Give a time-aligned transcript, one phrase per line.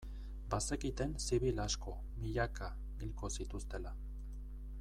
[0.53, 1.93] Bazekiten zibil asko,
[2.23, 3.97] milaka, hilko zituztela.